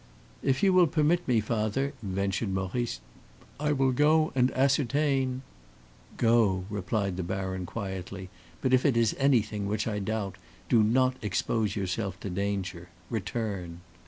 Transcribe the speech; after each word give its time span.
"If 0.41 0.63
you 0.63 0.73
will 0.73 0.87
permit 0.87 1.27
me, 1.27 1.39
father," 1.41 1.93
ventured 2.01 2.51
Maurice, 2.51 3.01
"I 3.59 3.71
will 3.71 3.91
go 3.91 4.31
and 4.33 4.49
ascertain" 4.55 5.43
"Go," 6.27 6.65
replied 6.71 7.17
the 7.17 7.21
baron, 7.23 7.67
quietly; 7.67 8.31
"but 8.61 8.73
if 8.73 8.83
it 8.83 8.97
is 8.97 9.15
anything, 9.19 9.67
which 9.67 9.85
I 9.87 9.99
doubt, 9.99 10.37
do 10.69 10.81
not 10.81 11.17
expose 11.23 11.75
yourself 11.75 12.19
to 12.21 12.31
danger; 12.31 12.89
return." 13.11 13.81